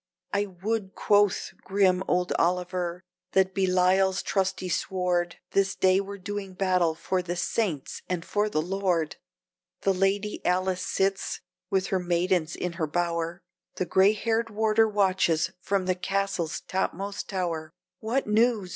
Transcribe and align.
"I 0.33 0.47
would," 0.47 0.95
quoth 0.95 1.53
grim 1.63 2.03
old 2.07 2.31
Oliver, 2.39 3.03
"that 3.33 3.53
Belial's 3.53 4.23
trusty 4.23 4.67
sword 4.67 5.35
This 5.51 5.75
day 5.75 6.01
were 6.01 6.17
doing 6.17 6.55
battle 6.55 6.95
for 6.95 7.21
the 7.21 7.35
Saints 7.35 8.01
and 8.09 8.25
for 8.25 8.49
the 8.49 8.63
Lord!" 8.63 9.17
The 9.81 9.93
Lady 9.93 10.43
Alice 10.43 10.83
sits 10.83 11.41
with 11.69 11.89
her 11.89 11.99
maidens 11.99 12.55
in 12.55 12.73
her 12.81 12.87
bower, 12.87 13.43
The 13.75 13.85
gray 13.85 14.13
haired 14.13 14.49
warder 14.49 14.89
watches 14.89 15.51
from 15.61 15.85
the 15.85 15.93
castle's 15.93 16.61
topmost 16.61 17.29
tower; 17.29 17.71
"What 17.99 18.25
news? 18.25 18.69